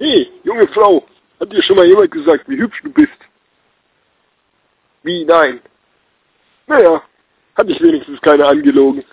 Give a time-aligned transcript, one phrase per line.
[0.00, 1.06] Hey, junge Frau,
[1.38, 3.18] hat dir schon mal jemand gesagt, wie hübsch du bist?
[5.02, 5.60] Wie, nein?
[6.66, 7.02] Naja,
[7.54, 9.04] hat ich wenigstens keiner angelogen.